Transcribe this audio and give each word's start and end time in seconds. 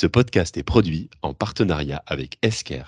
Ce 0.00 0.06
podcast 0.06 0.56
est 0.56 0.62
produit 0.62 1.10
en 1.22 1.34
partenariat 1.34 2.04
avec 2.06 2.38
Esker. 2.42 2.84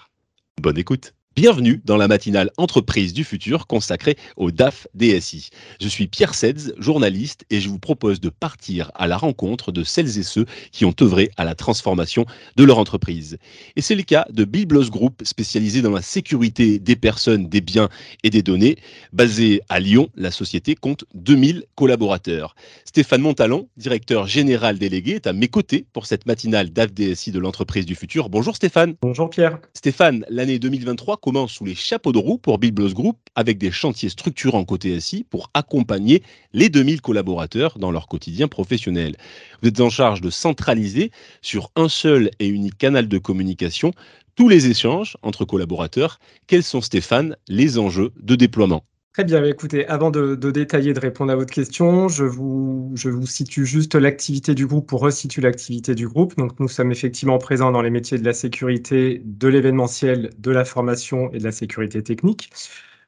Bonne 0.60 0.78
écoute. 0.78 1.12
Bienvenue 1.40 1.80
dans 1.86 1.96
la 1.96 2.06
matinale 2.06 2.50
Entreprise 2.58 3.14
du 3.14 3.24
futur 3.24 3.66
consacrée 3.66 4.18
au 4.36 4.50
DAF 4.50 4.86
DSI. 4.92 5.48
Je 5.80 5.88
suis 5.88 6.06
Pierre 6.06 6.34
Sedz, 6.34 6.74
journaliste, 6.76 7.46
et 7.48 7.60
je 7.60 7.70
vous 7.70 7.78
propose 7.78 8.20
de 8.20 8.28
partir 8.28 8.92
à 8.94 9.06
la 9.06 9.16
rencontre 9.16 9.72
de 9.72 9.82
celles 9.82 10.18
et 10.18 10.22
ceux 10.22 10.44
qui 10.70 10.84
ont 10.84 10.94
œuvré 11.00 11.30
à 11.38 11.46
la 11.46 11.54
transformation 11.54 12.26
de 12.56 12.64
leur 12.64 12.78
entreprise. 12.78 13.38
Et 13.74 13.80
c'est 13.80 13.94
le 13.94 14.02
cas 14.02 14.26
de 14.30 14.44
Biblos 14.44 14.90
Group, 14.90 15.22
spécialisé 15.24 15.80
dans 15.80 15.92
la 15.92 16.02
sécurité 16.02 16.78
des 16.78 16.94
personnes, 16.94 17.48
des 17.48 17.62
biens 17.62 17.88
et 18.22 18.28
des 18.28 18.42
données. 18.42 18.76
Basé 19.14 19.62
à 19.70 19.80
Lyon, 19.80 20.10
la 20.16 20.30
société 20.30 20.74
compte 20.74 21.06
2000 21.14 21.64
collaborateurs. 21.74 22.54
Stéphane 22.84 23.22
Montalon, 23.22 23.66
directeur 23.78 24.26
général 24.26 24.78
délégué, 24.78 25.12
est 25.12 25.26
à 25.26 25.32
mes 25.32 25.48
côtés 25.48 25.86
pour 25.94 26.04
cette 26.04 26.26
matinale 26.26 26.68
DAF 26.68 26.92
DSI 26.92 27.32
de 27.32 27.38
l'entreprise 27.38 27.86
du 27.86 27.94
futur. 27.94 28.28
Bonjour 28.28 28.56
Stéphane. 28.56 28.96
Bonjour 29.00 29.30
Pierre. 29.30 29.58
Stéphane, 29.72 30.26
l'année 30.28 30.58
2023 30.58 31.16
sous 31.46 31.64
les 31.64 31.74
chapeaux 31.74 32.12
de 32.12 32.18
roue 32.18 32.38
pour 32.38 32.58
Biblos 32.58 32.92
Group 32.92 33.16
avec 33.36 33.56
des 33.58 33.70
chantiers 33.70 34.08
structurants 34.08 34.64
côté 34.64 34.98
SI 34.98 35.24
pour 35.28 35.50
accompagner 35.54 36.22
les 36.52 36.68
2000 36.68 37.00
collaborateurs 37.00 37.78
dans 37.78 37.92
leur 37.92 38.08
quotidien 38.08 38.48
professionnel. 38.48 39.16
Vous 39.62 39.68
êtes 39.68 39.80
en 39.80 39.90
charge 39.90 40.20
de 40.20 40.30
centraliser 40.30 41.12
sur 41.40 41.70
un 41.76 41.88
seul 41.88 42.30
et 42.40 42.48
unique 42.48 42.78
canal 42.78 43.06
de 43.06 43.18
communication 43.18 43.92
tous 44.34 44.48
les 44.48 44.68
échanges 44.68 45.16
entre 45.22 45.44
collaborateurs. 45.44 46.18
Quels 46.48 46.64
sont, 46.64 46.80
Stéphane, 46.80 47.36
les 47.46 47.78
enjeux 47.78 48.12
de 48.20 48.34
déploiement? 48.34 48.84
Très 49.12 49.24
bien, 49.24 49.44
écoutez, 49.44 49.86
avant 49.88 50.10
de, 50.12 50.36
détailler, 50.36 50.92
de 50.92 51.00
répondre 51.00 51.32
à 51.32 51.36
votre 51.36 51.52
question, 51.52 52.06
je 52.08 52.24
vous, 52.24 52.94
situe 53.26 53.66
juste 53.66 53.96
l'activité 53.96 54.54
du 54.54 54.68
groupe 54.68 54.88
pour 54.88 55.00
resituer 55.00 55.42
l'activité 55.42 55.96
du 55.96 56.06
groupe. 56.06 56.36
Donc, 56.36 56.60
nous 56.60 56.68
sommes 56.68 56.92
effectivement 56.92 57.38
présents 57.38 57.72
dans 57.72 57.82
les 57.82 57.90
métiers 57.90 58.18
de 58.18 58.24
la 58.24 58.32
sécurité, 58.32 59.20
de 59.24 59.48
l'événementiel, 59.48 60.30
de 60.38 60.50
la 60.52 60.64
formation 60.64 61.30
et 61.32 61.38
de 61.38 61.44
la 61.44 61.50
sécurité 61.50 62.04
technique. 62.04 62.50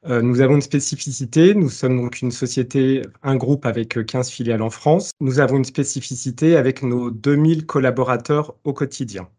Euh, 0.05 0.21
nous 0.21 0.41
avons 0.41 0.55
une 0.55 0.61
spécificité, 0.61 1.55
nous 1.55 1.69
sommes 1.69 1.97
donc 2.01 2.21
une 2.21 2.31
société, 2.31 3.01
un 3.23 3.37
groupe 3.37 3.65
avec 3.65 4.05
15 4.05 4.29
filiales 4.29 4.61
en 4.61 4.69
France. 4.69 5.11
Nous 5.21 5.39
avons 5.39 5.55
une 5.57 5.63
spécificité 5.63 6.57
avec 6.57 6.83
nos 6.83 7.11
2000 7.11 7.65
collaborateurs 7.65 8.55
au 8.65 8.73
quotidien. 8.73 9.29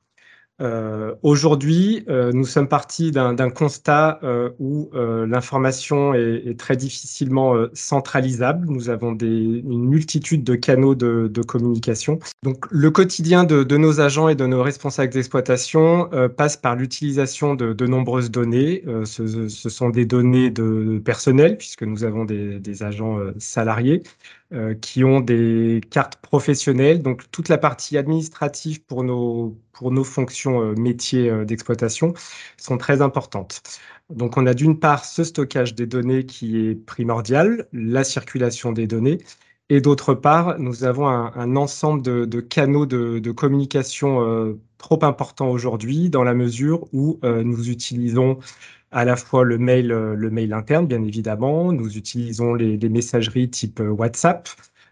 Euh, 0.61 1.15
aujourd'hui, 1.23 2.05
euh, 2.09 2.31
nous 2.33 2.45
sommes 2.45 2.69
partis 2.69 3.11
d'un 3.11 3.51
constat 3.51 4.21
euh, 4.23 4.51
où 4.59 4.91
l'information 4.95 6.15
est, 6.15 6.59
très 6.59 6.77
difficilement 6.77 7.55
centralisable. 7.73 8.67
Nous 8.69 8.91
avons 8.91 9.13
des, 9.13 9.27
une 9.27 9.87
multitude 9.87 10.45
de 10.45 10.55
canaux 10.55 10.95
de, 10.95 11.43
communication. 11.43 12.19
Donc, 12.43 12.67
le 12.71 12.91
quotidien 12.91 13.45
de, 13.45 13.77
nos 13.77 14.01
agents 14.01 14.29
et 14.29 14.35
de 14.35 14.47
nos 14.47 14.63
responsables 14.63 15.13
d'exploitation 15.13 16.09
passe 16.37 16.57
par 16.57 16.77
l'utilisation 16.77 17.55
de, 17.55 17.87
nombreuses 17.87 18.31
données. 18.31 18.85
Ce, 19.05 19.49
sont 19.49 19.91
des 19.91 20.07
données 20.07 20.51
de 20.51 21.01
personnel, 21.05 21.59
puisque 21.59 21.83
nous 21.83 22.05
avons 22.05 22.25
des, 22.25 22.61
des 22.61 22.83
agents 22.83 23.19
salariés. 23.39 24.03
Euh, 24.55 24.75
qui 24.75 25.03
ont 25.03 25.19
des 25.19 25.81
cartes 25.91 26.17
professionnelles. 26.17 27.03
Donc, 27.03 27.29
toute 27.33 27.49
la 27.49 27.59
partie 27.59 27.99
administrative 27.99 28.85
pour 28.85 29.03
nos, 29.03 29.59
pour 29.73 29.91
nos 29.91 30.05
fonctions 30.05 30.63
euh, 30.63 30.75
métiers 30.77 31.29
euh, 31.29 31.45
d'exploitation 31.45 32.15
sont 32.57 32.79
très 32.79 33.03
importantes. 33.03 33.63
Donc, 34.11 34.37
on 34.37 34.47
a 34.47 34.55
d'une 34.55 34.79
part 34.79 35.05
ce 35.07 35.25
stockage 35.25 35.75
des 35.75 35.87
données 35.87 36.25
qui 36.25 36.69
est 36.69 36.77
primordial, 36.77 37.67
la 37.73 38.05
circulation 38.05 38.71
des 38.71 38.87
données, 38.87 39.19
et 39.71 39.81
d'autre 39.81 40.15
part, 40.15 40.59
nous 40.59 40.85
avons 40.85 41.09
un, 41.09 41.57
ensemble 41.57 42.03
de, 42.03 42.41
canaux 42.41 42.87
de, 42.87 43.31
communication 43.33 44.59
trop 44.79 45.03
importants 45.05 45.49
aujourd'hui 45.51 46.11
dans 46.11 46.23
la 46.25 46.35
mesure 46.35 46.87
où 46.93 47.19
nous 47.23 47.71
utilisons 47.71 48.39
à 48.95 49.05
la 49.05 49.17
fois 49.17 49.45
le 49.45 49.59
mail, 49.59 49.93
euh, 49.93 50.15
le 50.15 50.31
mail 50.31 50.53
interne, 50.53 50.87
bien 50.87 51.03
évidemment. 51.03 51.73
Nous 51.73 51.99
utilisons 51.99 52.55
les, 52.55 52.79
messageries 52.89 53.51
type 53.51 53.81
euh, 53.81 53.89
WhatsApp. 53.91 54.49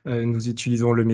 Euh, 0.09 0.25
nous 0.25 0.49
utilisons 0.49 0.93
le, 0.93 1.05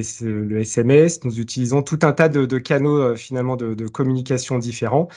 SMS, 0.60 1.22
nous 1.24 1.38
utilisons 1.40 1.82
tout 1.82 1.98
un 2.02 2.12
tas 2.12 2.30
de, 2.30 2.58
canaux 2.58 3.14
finalement 3.16 3.56
de, 3.56 3.86
communication 3.88 4.58
différents 4.58 5.08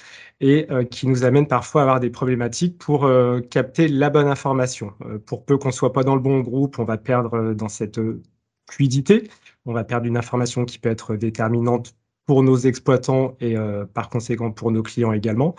et 0.41 0.67
qui 0.89 1.07
nous 1.07 1.23
amènent 1.23 1.47
parfois 1.47 1.81
à 1.81 1.83
avoir 1.85 1.99
des 2.01 2.09
problématiques 2.09 2.77
pour 2.77 3.09
capter 3.49 3.87
la 3.87 4.09
bonne 4.09 4.27
information. 4.27 4.91
pour 5.25 5.45
peu 5.45 5.57
qu'on 5.57 5.71
soit 5.71 5.93
pas 5.93 6.03
dans 6.03 6.15
le 6.15 6.21
bon 6.21 6.41
groupe, 6.41 6.79
on 6.79 6.83
va 6.83 6.97
perdre 6.97 7.53
dans 7.53 7.69
cette 7.69 7.99
on 9.65 9.73
va 9.73 9.83
perdre 9.83 10.07
une 10.07 10.17
information 10.17 10.65
qui 10.65 10.79
peut 10.79 10.89
être 10.89 11.15
déterminante 11.15 11.95
pour 12.25 12.43
nos 12.43 12.57
exploitants 12.57 13.35
et 13.41 13.55
par 13.93 14.09
conséquent 14.09 14.51
pour 14.51 14.71
nos 14.71 14.83
clients 14.83 15.11
également. 15.11 15.55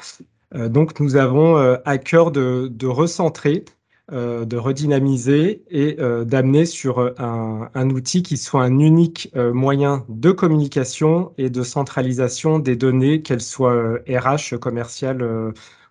Euh, 0.55 0.69
donc, 0.69 1.01
nous 1.01 1.17
avons 1.17 1.57
euh, 1.57 1.77
à 1.85 1.99
cœur 1.99 2.31
de, 2.31 2.87
recentrer, 2.87 3.65
euh, 4.13 4.45
de 4.45 4.57
redynamiser 4.57 5.65
et 5.71 5.97
d'amener 6.25 6.67
sur 6.67 7.13
un, 7.19 7.91
outil 7.91 8.23
qui 8.23 8.37
soit 8.37 8.63
un 8.63 8.79
unique 8.79 9.33
moyen 9.35 10.05
de 10.09 10.31
communication 10.31 11.33
et 11.39 11.51
de 11.51 11.63
centralisation 11.63 12.59
des 12.59 12.77
données, 12.77 13.23
qu'elles 13.23 13.41
soient 13.41 13.99
RH, 14.09 14.59
commerciales. 14.59 15.23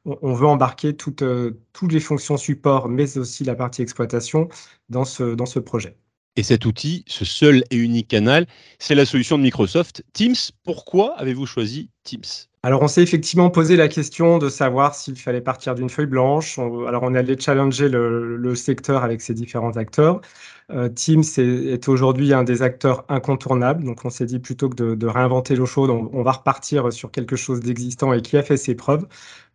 on 0.06 0.34
veut 0.34 0.48
embarquer 0.48 0.96
toutes, 0.96 1.24
les 1.24 2.00
fonctions 2.00 2.38
support, 2.38 2.90
mais 2.90 3.18
aussi 3.18 3.44
la 3.44 3.56
partie 3.56 3.82
exploitation 3.82 4.50
dans 4.90 5.06
ce 5.06 5.60
projet. 5.60 5.98
Et 6.38 6.44
cet 6.44 6.66
outil, 6.66 7.03
ce 7.08 7.25
seul 7.25 7.64
et 7.72 7.75
unique 7.75 8.08
canal, 8.08 8.46
c'est 8.80 8.96
la 8.96 9.06
solution 9.06 9.38
de 9.38 9.44
Microsoft 9.44 10.03
Teams. 10.14 10.36
Pourquoi 10.64 11.14
avez-vous 11.18 11.46
choisi 11.46 11.90
Teams? 12.06 12.22
Alors, 12.64 12.81
on 12.84 12.88
s'est 12.88 13.03
effectivement 13.03 13.50
posé 13.50 13.75
la 13.75 13.90
question 13.90 14.38
de 14.38 14.47
savoir 14.47 14.96
s'il 14.96 15.18
fallait 15.18 15.41
partir 15.41 15.75
d'une 15.75 15.90
feuille 15.90 16.06
blanche. 16.06 16.58
alors, 16.58 17.03
on 17.03 17.16
allé 17.16 17.38
challenger 17.38 17.90
le, 17.90 18.56
secteur 18.56 19.03
avec 19.03 19.20
ses 19.20 19.34
différents 19.34 19.75
acteurs. 19.75 20.22
Euh, 20.70 20.88
Teams 20.88 21.24
est, 21.38 21.90
aujourd'hui 21.90 22.34
un 22.34 22.44
des 22.46 22.62
acteurs 22.62 23.03
incontournables. 23.09 23.84
Donc, 23.84 24.06
on 24.06 24.09
s'est 24.09 24.28
dit 24.28 24.40
plutôt 24.40 24.70
que 24.70 24.96
de, 24.96 25.08
réinventer 25.08 25.56
l'eau 25.56 25.66
chaude, 25.66 25.90
on, 25.90 26.24
va 26.24 26.31
repartir 26.31 26.94
sur 26.94 27.12
quelque 27.12 27.36
chose 27.36 27.59
d'existant 27.59 28.14
et 28.14 28.22
qui 28.22 28.38
a 28.38 28.44
fait 28.44 28.58
ses 28.58 28.75
preuves. 28.75 29.06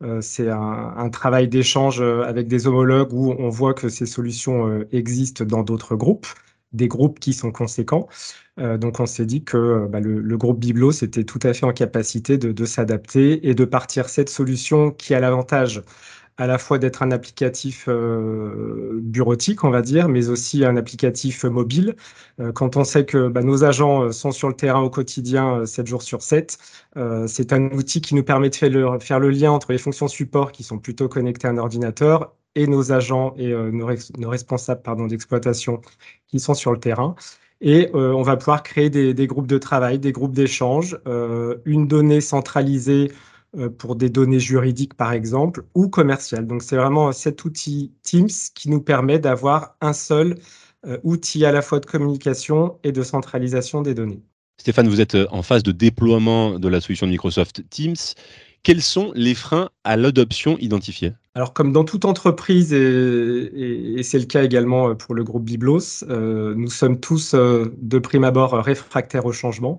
Euh, 0.03 0.21
c'est 0.21 0.51
un, 0.51 1.09
travail 1.09 1.49
d'échange 1.49 2.03
avec 2.03 2.49
des 2.49 2.67
homologues 2.67 3.15
où 3.15 3.33
on 3.39 3.49
voit 3.49 3.73
que 3.73 3.89
ces 3.89 4.05
solutions 4.05 4.69
euh, 4.69 4.87
existent 4.93 5.45
dans 5.45 5.63
d'autres 5.63 5.97
groupes 5.97 6.27
des 6.73 6.89
groupes 6.89 7.19
qui 7.21 7.33
sont 7.33 7.53
conséquents. 7.53 8.09
Euh, 8.59 8.79
donc 8.79 9.01
on 9.01 9.07
s'est 9.07 9.27
dit 9.27 9.45
que 9.45 9.57
euh, 9.57 9.87
bah, 9.89 10.01
le, 10.01 10.37
groupe 10.37 10.59
Biblos 10.59 10.93
était 10.93 11.25
tout 11.25 11.41
à 11.43 11.53
fait 11.55 11.67
en 11.67 11.73
capacité 11.73 12.39
de, 12.39 12.65
s'adapter 12.65 13.49
et 13.49 13.55
de 13.55 13.65
partir 13.65 14.09
cette 14.09 14.29
solution 14.31 14.91
qui 14.91 15.15
a 15.15 15.21
l'avantage 15.21 15.83
à 16.39 16.47
la 16.47 16.59
fois 16.59 16.79
d'être 16.79 17.03
un 17.03 17.11
applicatif 17.13 17.87
euh, 17.89 18.99
bureautique, 19.03 19.65
on 19.65 19.71
va 19.71 19.81
dire, 19.81 20.09
mais 20.09 20.29
aussi 20.29 20.67
un 20.67 20.77
applicatif 20.77 21.45
mobile. 21.45 21.97
quand 22.55 22.77
on 22.77 22.85
sait 22.85 23.07
que 23.07 23.29
bah, 23.29 23.43
nos 23.43 23.65
agents 23.65 24.13
sont 24.13 24.33
sur 24.33 24.49
le 24.49 24.55
terrain 24.55 24.81
au 24.81 24.91
quotidien 24.91 25.65
7 25.65 25.87
jours 25.87 26.03
sur 26.03 26.23
7, 26.23 26.59
c'est 27.27 27.53
un 27.55 27.71
outil 27.71 28.03
qui 28.03 28.15
nous 28.15 28.25
permet 28.25 28.51
de 28.51 28.55
faire 28.55 28.71
le, 28.71 28.99
faire 29.01 29.19
le, 29.21 29.31
lien 29.31 29.51
entre 29.51 29.73
les 29.73 29.79
fonctions 29.79 30.09
support 30.09 30.53
qui 30.53 30.63
sont 30.63 30.79
plutôt 30.79 31.09
connectées 31.09 31.49
à 31.49 31.51
un 31.53 31.59
ordinateur 31.59 32.35
et 32.57 32.67
nos 32.67 32.91
agents 32.91 33.35
et 33.37 33.53
nos, 33.53 33.89
nos, 34.19 34.29
responsables 34.29 35.09
d'exploitation 35.09 35.81
qui 36.27 36.41
sont 36.41 36.55
sur 36.55 36.73
le 36.73 36.81
terrain. 36.81 37.15
Et 37.61 37.89
euh, 37.95 38.13
on 38.13 38.23
va 38.23 38.37
pouvoir 38.37 38.63
créer 38.63 38.91
des, 38.91 39.27
groupes 39.27 39.47
de 39.47 39.59
travail, 39.59 39.99
des 39.99 40.13
groupes 40.13 40.35
d'échange, 40.35 40.99
euh, 41.07 41.57
une 41.65 41.87
donnée 41.89 42.21
centralisée 42.21 43.13
euh, 43.57 43.71
pour 43.71 43.97
des 43.97 44.11
données 44.11 44.41
juridiques, 44.41 44.95
par 44.95 45.13
exemple, 45.13 45.65
ou 45.75 45.89
commerciales. 45.89 46.47
Donc, 46.47 46.63
c'est 46.63 46.77
vraiment 46.77 47.13
cet 47.13 47.45
outil 47.45 47.93
Teams 48.03 48.29
qui 48.55 48.69
nous 48.69 48.81
permet 48.81 49.19
d'avoir 49.19 49.77
un 49.81 49.93
seul 49.93 50.37
outil 51.03 51.45
à 51.45 51.51
la 51.51 51.63
fois 51.63 51.81
de 51.81 51.87
communication 51.87 52.79
et 52.85 52.93
de 52.93 53.03
centralisation 53.03 53.83
des 53.83 53.93
données. 53.93 54.23
Stéphane, 54.59 54.87
vous 54.87 55.01
êtes 55.01 55.17
en 55.33 55.43
phase 55.43 55.65
de 55.65 55.73
déploiement 55.73 56.61
de 56.61 56.69
la 56.69 56.81
solution 56.81 57.07
de 57.07 57.11
Microsoft 57.11 57.69
Teams. 57.71 57.97
Quels 58.63 58.83
sont 58.83 59.13
les 59.15 59.35
freins 59.35 59.71
à 59.85 59.97
l'adoption 59.97 60.57
identifiés 60.59 61.13
alors, 61.37 61.53
comme 61.53 61.71
dans 61.71 61.85
toute 61.85 62.07
entreprise, 62.07 62.73
et, 62.73 64.03
c'est 64.03 64.19
le 64.19 64.25
cas 64.25 64.43
également 64.43 64.95
pour 64.95 65.15
le 65.15 65.23
groupe 65.23 65.45
Biblos, 65.45 66.03
euh, 66.09 66.55
nous 66.57 66.71
sommes 66.71 66.99
tous 66.99 67.35
euh, 67.35 67.75
de 67.77 67.99
prime 67.99 68.25
abord 68.25 68.53
réfractaires 68.55 69.27
au 69.27 69.33
changement. 69.33 69.79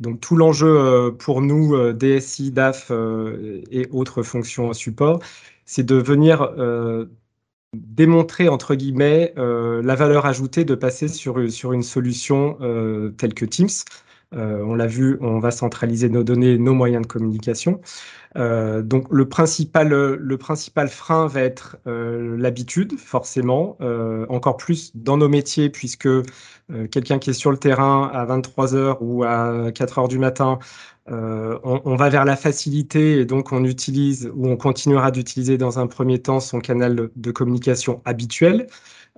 Donc, 0.00 0.20
tout 0.20 0.34
l'enjeu 0.34 0.66
euh, 0.66 1.12
pour 1.12 1.42
nous, 1.42 1.92
DSI, 1.92 2.50
DAF 2.50 2.90
et 3.70 3.86
autres 3.92 4.24
fonctions 4.24 4.72
support, 4.72 5.20
c'est 5.64 5.84
de 5.86 5.94
venir 5.94 6.50
démontrer, 7.72 8.48
entre 8.48 8.74
guillemets, 8.74 9.32
la 9.36 9.94
valeur 9.94 10.26
ajoutée 10.26 10.64
de 10.64 10.74
passer 10.74 11.06
sur, 11.06 11.52
sur 11.52 11.72
une 11.72 11.84
solution 11.84 12.58
telle 13.16 13.34
que 13.34 13.44
Teams. 13.44 13.68
On 14.32 14.74
l'a 14.74 14.86
vu, 14.86 15.18
on 15.20 15.38
va 15.38 15.50
centraliser 15.50 16.08
nos 16.08 16.24
données, 16.24 16.58
nos 16.58 16.74
moyens 16.74 17.02
de 17.02 17.06
communication. 17.06 17.80
Euh, 18.36 18.82
donc 18.82 19.06
le 19.10 19.28
principal, 19.28 19.88
frein 20.88 21.26
va 21.26 21.40
être 21.40 21.78
euh, 21.86 22.36
l'habitude, 22.36 22.98
forcément, 22.98 23.76
euh, 23.80 24.26
encore 24.28 24.56
plus 24.56 24.94
dans 24.94 25.16
nos 25.16 25.28
métiers, 25.28 25.70
puisque 25.70 26.08
quelqu'un 26.90 27.18
qui 27.20 27.30
est 27.30 27.32
sur 27.32 27.52
le 27.52 27.58
terrain 27.58 28.10
à 28.12 28.24
23 28.24 28.74
heures 28.74 28.98
ou 29.00 29.22
à 29.22 29.70
4 29.72 29.98
heures 30.00 30.08
du 30.08 30.18
matin 30.18 30.58
on, 31.08 31.96
va 31.96 32.08
vers 32.08 32.24
la 32.24 32.36
facilité 32.36 33.20
et 33.20 33.24
donc 33.24 33.52
on 33.52 33.64
utilise 33.64 34.30
ou 34.34 34.48
on 34.48 34.56
continuera 34.56 35.10
d'utiliser 35.10 35.56
dans 35.56 35.78
un 35.78 35.86
premier 35.86 36.20
temps 36.20 36.40
son 36.40 36.60
canal 36.60 37.10
de 37.14 37.30
communication 37.30 38.02
habituel. 38.04 38.66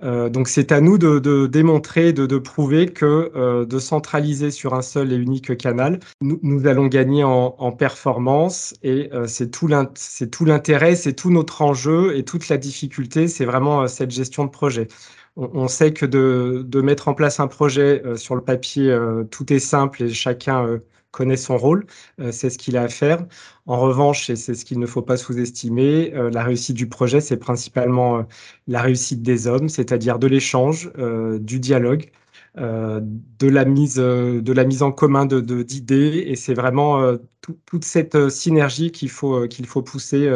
Euh, 0.03 0.29
donc 0.29 0.47
c'est 0.47 0.71
à 0.71 0.79
nous 0.81 0.97
de, 0.97 1.47
démontrer, 1.47 2.13
de, 2.13 2.37
prouver 2.37 2.87
que 2.87 3.31
euh, 3.35 3.65
de 3.65 3.79
centraliser 3.79 4.51
sur 4.51 4.73
un 4.73 4.81
seul 4.81 5.11
et 5.11 5.15
unique 5.15 5.57
canal, 5.57 5.99
nous, 6.21 6.67
allons 6.67 6.87
gagner 6.87 7.23
en, 7.23 7.71
performance 7.71 8.73
et 8.83 9.09
euh, 9.13 9.25
c'est 9.27 9.51
tout 9.51 9.67
l'intérêt, 9.67 10.95
c'est 10.95 11.13
tout 11.13 11.31
notre 11.31 11.61
enjeu 11.61 12.15
et 12.15 12.23
toute 12.23 12.49
la 12.49 12.57
difficulté, 12.57 13.27
c'est 13.27 13.45
vraiment 13.45 13.87
cette 13.87 14.11
gestion 14.11 14.45
de 14.45 14.49
projet. 14.49 14.87
On, 15.35 15.67
sait 15.67 15.93
que 15.93 16.05
de, 16.05 16.65
de, 16.67 16.81
mettre 16.81 17.07
en 17.07 17.13
place 17.13 17.39
un 17.39 17.47
projet 17.47 18.03
sur 18.15 18.35
le 18.35 18.41
papier, 18.41 18.97
tout 19.31 19.53
est 19.53 19.59
simple 19.59 20.03
et 20.03 20.09
chacun 20.09 20.79
connaît 21.11 21.37
son 21.37 21.57
rôle, 21.57 21.85
euh, 22.19 22.31
c'est 22.31 22.49
ce 22.49 22.57
qu'il 22.57 22.77
a 22.77 22.83
à 22.83 22.87
faire. 22.89 23.25
En 23.65 23.79
revanche, 23.79 24.29
et 24.29 24.35
c'est 24.35 24.55
ce 24.55 24.65
qu'il 24.65 24.79
ne 24.79 24.85
faut 24.85 25.01
pas 25.01 25.17
sous-estimer, 25.17 26.13
euh, 26.15 26.29
la 26.31 26.43
réussite 26.43 26.75
du 26.75 26.87
projet, 26.87 27.21
c'est 27.21 27.37
principalement 27.37 28.19
euh, 28.19 28.23
la 28.67 28.81
réussite 28.81 29.21
des 29.21 29.47
hommes, 29.47 29.69
c'est-à-dire 29.69 30.19
de 30.19 30.27
l'échange, 30.27 30.91
du 31.39 31.59
dialogue, 31.59 32.11
de, 32.55 33.47
la 33.47 33.65
mise, 33.65 33.95
de 33.95 34.53
la 34.53 34.63
mise 34.65 34.81
en 34.83 34.91
commun 34.91 35.25
de, 35.25 35.39
d'idées, 35.63 36.23
et 36.27 36.35
c'est 36.35 36.53
vraiment 36.53 37.17
toute 37.65 37.85
cette 37.85 38.29
synergie 38.29 38.91
qu'il 38.91 39.09
faut, 39.09 39.47
qu'il 39.47 39.65
faut 39.67 39.81
pousser 39.81 40.29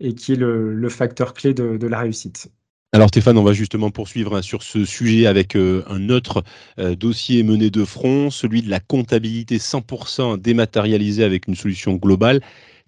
et 0.00 0.14
qui 0.14 0.32
est 0.32 0.36
le, 0.36 0.88
facteur 0.88 1.34
clé 1.34 1.54
de 1.54 1.86
la 1.86 2.00
réussite. 2.00 2.50
Alors 2.94 3.08
Stéphane, 3.08 3.36
on 3.38 3.42
va 3.42 3.52
justement 3.52 3.90
poursuivre 3.90 4.36
hein, 4.36 4.42
sur 4.42 4.62
ce 4.62 4.84
sujet 4.84 5.26
avec 5.26 5.56
euh, 5.56 5.82
un 5.88 6.10
autre 6.10 6.44
euh, 6.78 6.94
dossier 6.94 7.42
mené 7.42 7.68
de 7.68 7.84
front, 7.84 8.30
celui 8.30 8.62
de 8.62 8.70
la 8.70 8.78
comptabilité 8.78 9.58
100% 9.58 10.40
dématérialisée 10.40 11.24
avec 11.24 11.48
une 11.48 11.56
solution 11.56 11.94
globale 11.94 12.40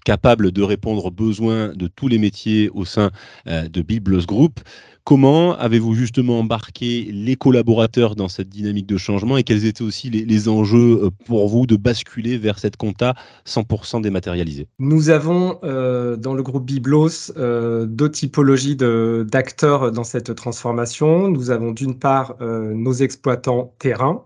capable 0.07 0.53
de 0.53 0.63
répondre 0.63 1.07
aux 1.07 1.11
besoins 1.11 1.73
de 1.75 1.89
tous 1.89 2.07
les 2.07 2.19
métiers 2.19 2.71
au 2.73 2.85
sein 2.85 3.11
euh, 3.49 3.69
de 3.69 3.83
Biblos 3.83 4.25
Group. 4.25 4.61
Comment 5.03 5.57
avez-vous 5.57 5.95
justement 5.95 6.41
embarqué 6.41 7.09
les 7.13 7.37
collaborateurs 7.37 8.17
dans 8.17 8.27
cette 8.27 8.49
dynamique 8.49 8.87
de 8.87 8.97
changement 8.97 9.37
et 9.37 9.45
quels 9.45 9.65
étaient 9.65 9.85
aussi 9.85 10.11
les, 10.11 10.49
enjeux 10.49 11.05
euh, 11.05 11.11
pour 11.27 11.49
vous 11.49 11.67
de 11.67 11.77
basculer 11.77 12.39
vers 12.39 12.59
cette 12.59 12.77
compta 12.77 13.15
100% 13.47 14.01
dématérialisée? 14.01 14.67
Nous 14.81 15.11
avons 15.11 15.61
euh, 15.63 16.17
dans 16.17 16.35
le 16.35 16.43
groupe 16.43 16.67
Biblos 16.67 17.33
deux 17.37 18.11
typologies 18.11 18.77
d'acteurs 18.77 19.93
dans 19.93 20.03
cette 20.05 20.35
transformation. 20.35 21.29
Nous 21.29 21.51
avons 21.51 21.71
d'une 21.71 21.99
part 21.99 22.37
nos 22.41 22.93
exploitants 22.93 23.75
terrain 23.79 24.25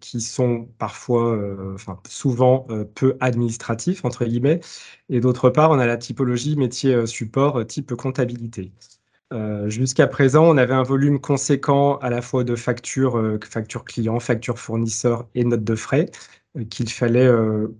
qui 0.00 0.20
sont 0.20 0.68
parfois, 0.78 1.36
enfin 1.74 1.98
souvent 2.08 2.66
peu 2.94 3.16
administratifs 3.20 4.04
entre 4.04 4.24
guillemets, 4.24 4.60
et 5.08 5.20
d'autre 5.20 5.50
part 5.50 5.70
on 5.70 5.78
a 5.78 5.86
la 5.86 5.96
typologie 5.96 6.56
métier 6.56 7.06
support 7.06 7.66
type 7.66 7.94
comptabilité. 7.94 8.72
Euh, 9.32 9.68
jusqu'à 9.68 10.06
présent, 10.06 10.44
on 10.44 10.56
avait 10.56 10.74
un 10.74 10.84
volume 10.84 11.20
conséquent 11.20 11.96
à 11.98 12.10
la 12.10 12.22
fois 12.22 12.44
de 12.44 12.54
factures, 12.54 13.18
euh, 13.18 13.38
factures 13.44 13.84
clients, 13.84 14.20
factures 14.20 14.58
fournisseurs 14.58 15.26
et 15.34 15.44
notes 15.44 15.64
de 15.64 15.74
frais 15.74 16.10
euh, 16.56 16.64
qu'il 16.64 16.88
fallait 16.90 17.28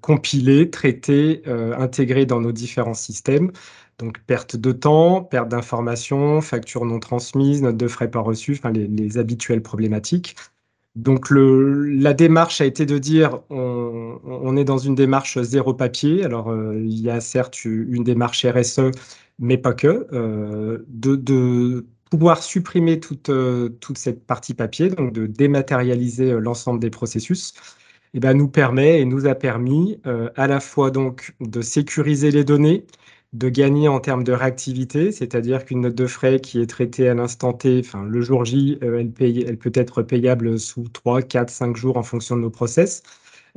compiler, 0.00 0.70
traiter, 0.70 1.42
intégrer 1.46 2.26
dans 2.26 2.40
nos 2.40 2.52
différents 2.52 2.94
systèmes. 2.94 3.52
Donc 3.98 4.18
perte 4.26 4.56
de 4.56 4.72
temps, 4.72 5.22
perte 5.22 5.48
d'informations, 5.48 6.40
factures 6.40 6.84
non 6.84 7.00
transmises, 7.00 7.62
notes 7.62 7.76
de 7.76 7.88
frais 7.88 8.10
pas 8.10 8.20
reçues, 8.20 8.52
enfin 8.52 8.72
les, 8.72 9.18
habituelles 9.18 9.62
problématiques. 9.62 10.36
Donc 10.96 11.28
la 11.30 12.14
démarche 12.14 12.60
a 12.60 12.64
été 12.64 12.86
de 12.86 12.98
dire 12.98 13.40
on, 13.50 14.56
est 14.56 14.64
dans 14.64 14.78
une 14.78 14.94
démarche 14.94 15.40
zéro 15.42 15.74
papier. 15.74 16.24
Alors 16.24 16.52
il 16.74 17.00
y 17.00 17.10
a 17.10 17.20
certes 17.20 17.64
une 17.64 18.02
démarche 18.02 18.44
RSE 18.44 18.90
mais 19.38 19.58
pas 19.58 19.74
que, 19.74 20.06
euh, 20.12 20.84
de, 20.88 21.86
pouvoir 22.10 22.42
supprimer 22.42 23.00
toute, 23.00 23.30
euh, 23.30 23.68
toute 23.80 23.98
cette 23.98 24.24
partie 24.26 24.54
papier, 24.54 24.88
donc 24.88 25.12
de 25.12 25.26
dématérialiser 25.26 26.32
euh, 26.32 26.38
l'ensemble 26.38 26.80
des 26.80 26.90
processus, 26.90 27.52
eh 28.14 28.20
ben, 28.20 28.34
nous 28.34 28.48
permet 28.48 29.00
et 29.00 29.04
nous 29.04 29.26
a 29.26 29.34
permis 29.34 30.00
à 30.36 30.46
la 30.46 30.60
fois 30.60 30.90
donc 30.90 31.34
de 31.40 31.60
sécuriser 31.60 32.30
les 32.30 32.44
données, 32.44 32.86
de 33.32 33.48
gagner 33.48 33.88
en 33.88 34.00
termes 34.00 34.24
de 34.24 34.32
réactivité, 34.32 35.12
c'est-à-dire 35.12 35.64
qu'une 35.64 35.82
note 35.82 35.94
de 35.94 36.06
frais 36.06 36.40
qui 36.40 36.60
est 36.60 36.66
traitée 36.66 37.08
à 37.08 37.14
l'instant 37.14 37.52
T, 37.52 37.80
enfin 37.84 38.04
le 38.04 38.20
jour 38.22 38.44
J, 38.44 38.78
elle, 38.82 39.10
paye, 39.10 39.44
elle 39.46 39.58
peut 39.58 39.72
être 39.74 40.02
payable 40.02 40.58
sous 40.58 40.84
3, 40.88 41.22
4, 41.22 41.50
5 41.50 41.76
jours 41.76 41.96
en 41.96 42.02
fonction 42.02 42.36
de 42.36 42.42
nos 42.42 42.50
process. 42.50 43.02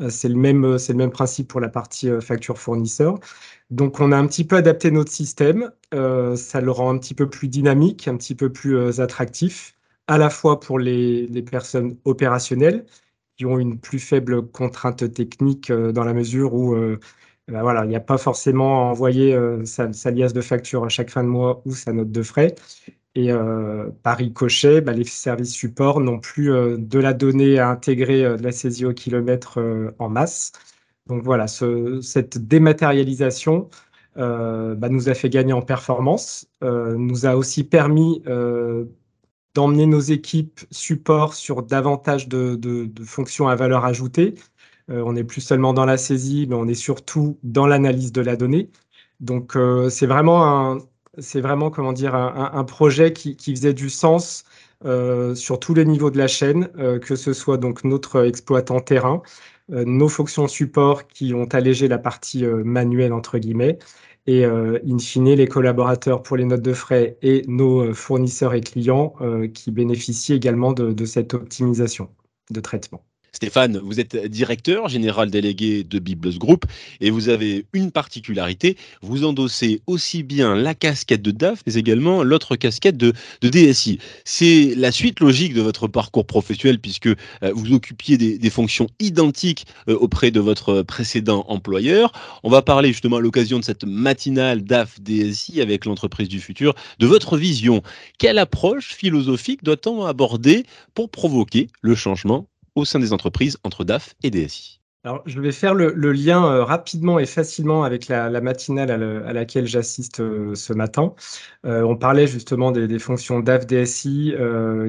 C'est 0.10 0.30
le, 0.30 0.36
même, 0.36 0.66
le 0.66 0.94
même 0.94 1.12
principe 1.12 1.50
pour 1.50 1.60
la 1.60 1.68
partie 1.68 2.10
facture 2.21 2.57
fournisseur. 2.57 3.19
Donc, 3.69 4.00
on 4.00 4.12
a 4.12 4.18
un 4.18 4.25
petit 4.27 4.45
peu 4.45 4.56
adapté 4.57 4.92
notre 4.92 5.12
système. 5.12 5.72
Euh, 5.94 6.36
ça 6.36 6.62
le 6.62 6.72
rend 6.72 6.94
un 6.94 6.98
petit 6.98 7.13
peu 7.13 7.30
plus 7.30 7.48
dynamique, 7.48 8.07
un 8.07 8.18
petit 8.18 8.36
peu 8.36 8.51
plus 8.51 8.75
euh, 8.77 9.01
attractif, 9.01 9.75
à 10.07 10.18
la 10.18 10.30
fois 10.30 10.60
pour 10.60 10.80
les, 10.80 11.27
personnes 11.44 11.98
opérationnelles 12.06 12.86
qui 13.38 13.45
ont 13.45 13.60
une 13.60 13.80
plus 13.80 14.00
faible 14.00 14.48
contrainte 14.48 15.13
technique 15.13 15.69
euh, 15.72 15.92
dans 15.92 16.04
la 16.04 16.13
mesure 16.13 16.54
où 16.56 16.75
bah 17.51 17.62
voilà, 17.62 17.86
il 17.86 17.90
n'y 17.90 17.96
a 17.96 18.00
pas 18.01 18.18
forcément 18.18 18.81
à 18.81 18.92
envoyer 18.92 19.38
sa, 19.66 19.92
sa, 19.94 20.12
liasse 20.12 20.34
de 20.34 20.42
facture 20.42 20.86
à 20.86 20.90
chaque 20.90 21.10
fin 21.10 21.24
de 21.24 21.30
mois 21.30 21.62
ou 21.66 21.74
sa 21.74 21.94
note 21.94 22.12
de 22.12 22.24
frais. 22.24 22.56
Et 23.16 23.31
par 24.04 24.18
ricochet, 24.18 24.81
bah, 24.81 24.94
les 24.94 25.04
services 25.04 25.54
support 25.54 26.00
n'ont 26.00 26.19
plus 26.19 26.50
de 26.78 27.00
la 27.00 27.13
donnée 27.13 27.60
à 27.60 27.69
intégrer 27.69 28.38
de 28.38 28.44
la 28.44 28.51
saisie 28.51 28.86
au 28.86 28.94
kilomètre 28.94 29.60
en 30.00 30.10
masse. 30.10 30.51
Donc 31.07 31.24
voilà, 31.24 31.48
cette 31.48 32.38
dématérialisation 32.38 33.69
euh, 34.18 34.75
bah, 34.75 34.90
nous 34.90 35.10
a 35.10 35.13
fait 35.13 35.30
gagner 35.30 35.54
en 35.54 35.62
performance, 35.62 36.48
euh, 36.63 36.96
nous 36.98 37.25
a 37.25 37.36
aussi 37.36 37.63
permis 37.63 38.22
euh, 38.28 38.86
d'emmener 39.56 39.86
nos 39.86 40.00
équipes 40.00 40.60
support 40.72 41.34
sur 41.34 41.63
davantage 41.63 42.28
de, 42.28 42.92
fonctions 43.06 43.48
à 43.48 43.56
valeur 43.56 43.86
ajoutée. 43.86 44.36
On 44.89 45.13
n'est 45.13 45.24
plus 45.24 45.41
seulement 45.41 45.74
dans 45.74 45.86
la 45.86 45.97
saisie, 45.97 46.47
mais 46.50 46.56
on 46.56 46.68
est 46.68 46.74
surtout 46.74 47.38
dans 47.44 47.68
l'analyse 47.68 48.12
de 48.12 48.21
la 48.21 48.36
donnée. 48.36 48.69
Donc 49.19 49.57
c'est 49.89 50.07
vraiment 50.07 50.45
un, 50.45 50.80
c'est 51.19 51.41
vraiment 51.41 51.69
comment 51.69 51.94
dire 51.94 52.15
un, 52.15 52.63
projet 52.63 53.13
qui, 53.13 53.36
qui, 53.36 53.56
faisait 53.56 53.74
du 53.74 53.89
sens 53.89 54.45
sur 55.36 55.59
tous 55.59 55.74
les 55.74 55.86
niveaux 55.86 56.12
de 56.12 56.18
la 56.18 56.27
chaîne, 56.27 56.69
que 57.01 57.15
ce 57.15 57.33
soit 57.33 57.57
donc 57.57 57.83
notre 57.83 58.25
exploitant 58.25 58.80
terrain, 58.80 59.21
euh, 59.71 59.86
nos 59.86 60.09
fonctions 60.09 60.47
support 60.47 61.07
qui 61.07 61.33
ont 61.33 61.45
allégé 61.45 61.88
la 61.88 61.97
partie 62.00 62.45
euh, 62.45 62.63
manuelle, 62.63 63.13
entre 63.13 63.38
guillemets, 63.38 63.77
et 64.25 64.46
euh, 64.46 64.79
in 64.88 64.98
fine, 65.00 65.36
les 65.36 65.48
collaborateurs 65.48 66.24
pour 66.24 66.38
les 66.38 66.46
notes 66.46 66.62
de 66.62 66.74
frais 66.74 67.17
et 67.22 67.43
nos 67.48 67.93
fournisseurs 67.93 68.53
et 68.53 68.62
clients 68.62 69.13
qui 69.53 69.72
bénéficient 69.72 70.34
également 70.34 70.74
de 70.74 71.05
cette 71.05 71.34
optimisation 71.34 72.10
de 72.51 72.60
traitement. 72.60 73.03
Stéphane, 73.31 73.77
vous 73.77 74.00
êtes 74.00 74.15
directeur 74.27 74.89
général 74.89 75.29
délégué 75.29 75.83
de 75.83 76.00
Biblos 76.00 76.38
Group 76.38 76.65
et 77.00 77.12
vous 77.12 77.29
avez 77.29 77.65
une 77.74 77.91
particularité, 77.91 78.75
vous 79.01 79.24
endossez 79.24 79.81
aussi 79.88 80.24
bien 80.24 80.55
la 80.55 80.74
casquette 80.74 81.21
de 81.21 81.31
DAF 81.31 81.62
mais 81.67 81.75
également 81.75 82.24
l'autre 82.24 82.55
casquette 82.55 82.98
de, 82.98 83.13
DSI. 83.41 84.00
C'est 84.25 84.74
la 84.75 84.91
suite 84.91 85.19
logique 85.19 85.53
de 85.53 85.62
votre 85.62 85.88
parcours 85.88 86.25
professionnel 86.25 86.79
puisque 86.79 87.07
euh, 87.07 87.15
vous 87.53 87.74
occupiez 87.74 88.17
des, 88.17 88.50
fonctions 88.50 88.88
identiques 89.00 89.65
euh, 89.88 89.95
auprès 89.95 90.31
de 90.31 90.39
votre 90.39 90.81
précédent 90.81 91.45
employeur. 91.48 92.12
On 92.43 92.50
va 92.50 92.62
parler 92.62 92.89
justement 92.89 93.17
à 93.17 93.21
l'occasion 93.21 93.59
de 93.59 93.63
cette 93.63 93.83
matinale 93.83 94.63
DAF 94.63 95.00
DSI 95.01 95.62
avec 95.62 95.86
l'entreprise 95.86 96.29
du 96.29 96.39
futur 96.39 96.74
de 96.98 97.07
votre 97.07 97.38
vision. 97.38 97.83
Quelle 98.17 98.39
approche 98.39 98.93
philosophique 98.93 99.63
doit-on 99.63 100.03
aborder 100.03 100.65
pour 100.93 101.09
provoquer 101.09 101.67
le 101.81 101.95
changement 101.95 102.49
au 102.79 102.86
sein 102.86 103.00
des 103.00 103.13
entreprises 103.13 103.57
entre 103.63 103.83
DAF 103.83 104.15
et 104.24 104.31
DSI 104.31 104.79
alors, 105.05 105.24
je 105.25 105.39
vais 105.39 105.53
faire 105.53 105.75
le, 105.75 105.93
lien 106.12 106.43
euh, 106.45 106.63
rapidement 106.65 107.19
et 107.19 107.25
facilement 107.25 107.83
avec 107.83 108.09
la, 108.09 108.29
matinale 108.41 108.91
à, 108.91 109.31
laquelle 109.31 109.65
j'assiste 109.65 110.19
euh, 110.19 110.55
ce 110.55 110.74
matin. 110.74 111.13
Euh, 111.65 111.83
on 111.83 111.95
parlait 111.95 112.27
justement 112.27 112.71
des, 112.71 113.00
fonctions 113.00 113.39
DAF, 113.39 113.65
DSI 113.65 114.33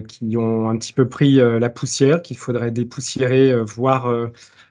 qui 0.08 0.36
ont 0.36 0.68
un 0.68 0.76
petit 0.78 0.92
peu 0.92 1.08
pris 1.08 1.36
la 1.36 1.70
poussière, 1.70 2.22
qu'il 2.22 2.36
faudrait 2.36 2.72
dépoussiérer, 2.72 3.54
voire 3.64 4.12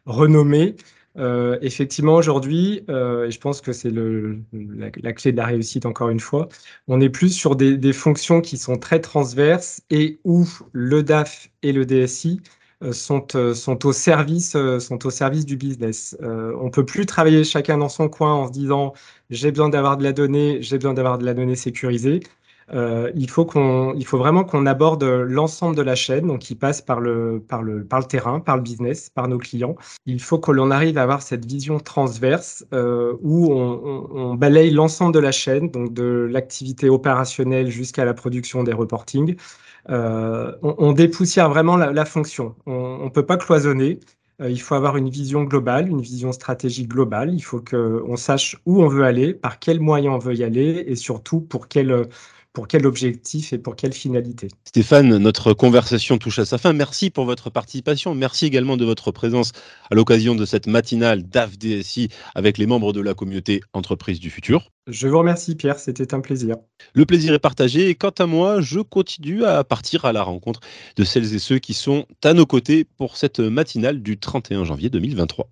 renommer. 0.06 0.76
effectivement, 1.62 2.16
aujourd'hui, 2.16 2.84
et 2.90 3.32
je 3.32 3.40
pense 3.40 3.62
que 3.62 3.72
c'est 3.72 3.92
la, 3.92 5.14
clé 5.14 5.32
de 5.32 5.38
la 5.38 5.46
réussite 5.46 5.86
encore 5.86 6.10
une 6.10 6.20
fois, 6.20 6.50
on 6.88 7.00
est 7.00 7.10
plus 7.10 7.30
sur 7.30 7.56
des, 7.56 7.94
fonctions 7.94 8.42
qui 8.42 8.58
sont 8.58 8.78
très 8.78 9.00
transverses 9.00 9.82
et 9.90 10.20
où 10.26 10.46
le 10.74 11.02
DAF 11.02 11.50
et 11.64 11.72
le 11.72 11.86
DSI 11.86 12.42
sont, 12.92 13.36
euh, 13.36 13.54
sont, 13.54 13.86
au 13.86 13.94
service, 13.94 14.56
euh, 14.56 14.80
sont 14.80 15.06
au 15.06 15.10
service 15.10 15.46
du 15.46 15.58
business. 15.58 16.18
on 16.22 16.70
peut 16.70 16.86
plus 16.86 17.06
travailler 17.06 17.44
chacun 17.44 17.78
dans 17.78 17.90
son 17.90 18.10
coin 18.10 18.34
en 18.34 18.48
se 18.48 18.52
disant 18.52 18.94
j'ai 19.30 19.52
besoin 19.52 19.70
d'avoir 19.70 19.98
de 19.98 20.04
la 20.04 20.14
donnée, 20.14 20.62
j'ai 20.62 20.78
besoin 20.78 20.94
d'avoir 20.94 21.18
de 21.18 21.26
la 21.26 21.34
donnée 21.34 21.56
sécurisée. 21.56 22.22
Euh, 22.74 23.12
il, 23.16 23.30
faut 23.30 23.46
qu'on, 23.46 23.94
il 23.96 24.06
faut 24.06 24.18
vraiment 24.18 24.44
qu'on 24.44 24.66
aborde 24.66 25.04
l'ensemble 25.04 25.76
de 25.76 25.82
la 25.82 25.96
chaîne, 25.96 26.28
donc 26.28 26.40
qui 26.40 26.56
passe 26.56 26.82
par 26.82 27.00
le, 27.00 27.44
par, 27.48 27.64
le, 27.64 27.84
par 27.84 28.00
le 28.00 28.06
terrain, 28.06 28.40
par 28.40 28.58
le 28.58 28.62
business, 28.62 29.10
par 29.10 29.28
nos 29.28 29.38
clients. 29.38 29.76
Il 30.06 30.22
faut 30.22 30.40
que 30.40 30.52
l'on 30.52 30.72
arrive 30.72 30.98
à 30.98 31.04
avoir 31.04 31.22
cette 31.22 31.46
vision 31.46 31.80
transverse 31.80 32.66
euh, 32.74 33.16
où 33.22 33.52
on, 33.52 34.08
on, 34.12 34.36
balaye 34.36 34.72
l'ensemble 34.72 35.14
de 35.14 35.20
la 35.20 35.32
chaîne, 35.32 35.70
donc 35.70 35.94
de 35.94 36.28
l'activité 36.30 36.90
opérationnelle 36.90 37.70
jusqu'à 37.70 38.06
la 38.06 38.14
production 38.14 38.64
des 38.64 38.74
reportings. 38.74 39.36
Euh, 39.90 40.56
on, 40.62 40.76
on, 40.78 40.92
dépoussière 40.94 41.50
vraiment 41.50 41.78
la, 41.78 41.92
la 41.92 42.06
fonction. 42.06 42.56
On 42.66 43.06
ne 43.06 43.10
peut 43.10 43.26
pas 43.26 43.38
cloisonner. 43.38 44.00
Euh, 44.42 44.50
il 44.50 44.62
faut 44.62 44.76
avoir 44.76 44.98
une 44.98 45.10
vision 45.10 45.44
globale, 45.44 45.90
une 45.90 46.02
vision 46.02 46.32
stratégique 46.32 46.90
globale. 46.90 47.34
Il 47.34 47.42
faut 47.42 47.62
qu'on 47.62 48.16
sache 48.16 48.58
où 48.66 48.84
on 48.84 48.88
veut 48.88 49.04
aller, 49.04 49.34
par 49.34 49.60
quels 49.60 49.80
moyens 49.80 50.16
on 50.16 50.20
veut 50.20 50.36
y 50.36 50.44
aller 50.44 50.84
et 50.88 50.96
surtout 50.96 51.42
pour 51.42 51.68
quel 51.68 52.08
pour 52.54 52.68
quel 52.68 52.86
objectif 52.86 53.54
et 53.54 53.58
pour 53.58 53.76
quelle 53.76 53.94
finalité. 53.94 54.48
Stéphane, 54.66 55.18
notre 55.18 55.54
conversation 55.54 56.18
touche 56.18 56.40
à 56.40 56.46
sa 56.46 56.58
fin. 56.58 56.74
Merci 56.74 57.10
pour 57.10 57.26
votre 57.26 57.50
participation. 57.50 58.16
Merci 58.16 58.46
également 58.46 58.78
de 58.78 58.86
votre 58.86 59.12
présence 59.12 59.52
à 59.92 59.96
l'occasion 59.96 60.36
de 60.36 60.46
cette 60.46 60.68
matinale 60.68 61.24
DAF-DSI 61.24 62.10
avec 62.36 62.58
les 62.58 62.66
membres 62.66 62.94
de 62.94 63.02
la 63.02 63.14
communauté 63.14 63.62
Entreprise 63.74 64.20
du 64.20 64.30
Futur. 64.30 64.72
Je 64.88 65.08
vous 65.08 65.20
remercie 65.20 65.56
Pierre, 65.56 65.78
c'était 65.78 66.16
un 66.16 66.20
plaisir. 66.20 66.56
Le 66.94 67.06
plaisir 67.06 67.34
est 67.34 67.40
partagé 67.40 67.90
et 67.90 67.96
quant 67.96 68.10
à 68.18 68.26
moi, 68.26 68.60
je 68.62 68.80
continue 68.80 69.46
à 69.46 69.64
partir 69.64 70.06
à 70.06 70.14
la 70.14 70.24
rencontre 70.24 70.62
de 70.96 71.04
celles 71.04 71.36
et 71.36 71.40
ceux 71.40 71.60
qui 71.60 71.76
sont 71.76 72.06
à 72.24 72.34
nos 72.34 72.48
côtés 72.48 72.86
pour 72.86 73.16
cette 73.16 73.40
matinale 73.40 74.02
du 74.02 74.18
31 74.18 74.64
janvier 74.64 74.90
2023. 74.90 75.50